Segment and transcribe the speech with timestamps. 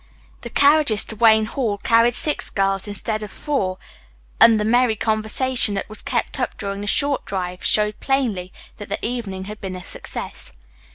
[0.41, 3.77] The carriages to Wayne Hall carried six girls instead of four,
[4.39, 8.89] and the merry conversation that was kept up during the short drive showed plainly that
[8.89, 10.53] the evening had been a success.